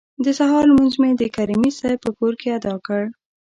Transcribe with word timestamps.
د 0.23 0.25
سهار 0.39 0.63
لمونځ 0.69 0.93
مو 1.01 1.09
د 1.21 1.23
کریمي 1.35 1.71
صیب 1.79 1.97
په 2.03 2.09
کور 2.17 2.33
کې 2.41 2.47
ادا 2.57 2.75
کړ. 2.85 3.01